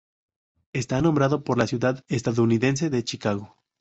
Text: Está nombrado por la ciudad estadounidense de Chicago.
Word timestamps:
Está 0.73 0.99
nombrado 0.99 1.43
por 1.43 1.59
la 1.59 1.67
ciudad 1.67 2.03
estadounidense 2.07 2.89
de 2.89 3.03
Chicago. 3.03 3.55